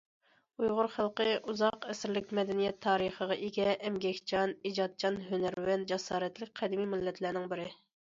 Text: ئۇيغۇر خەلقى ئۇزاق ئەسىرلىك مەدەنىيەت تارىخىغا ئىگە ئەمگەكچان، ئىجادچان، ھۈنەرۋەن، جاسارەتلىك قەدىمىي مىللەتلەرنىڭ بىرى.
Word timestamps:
ئۇيغۇر 0.61 0.87
خەلقى 0.91 1.25
ئۇزاق 1.51 1.83
ئەسىرلىك 1.91 2.31
مەدەنىيەت 2.39 2.79
تارىخىغا 2.85 3.37
ئىگە 3.49 3.67
ئەمگەكچان، 3.89 4.55
ئىجادچان، 4.71 5.19
ھۈنەرۋەن، 5.27 5.85
جاسارەتلىك 5.93 6.53
قەدىمىي 6.63 6.91
مىللەتلەرنىڭ 6.95 7.47
بىرى. 7.53 7.69